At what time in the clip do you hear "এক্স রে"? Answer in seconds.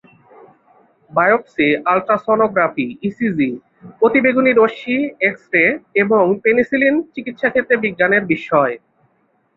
5.21-5.65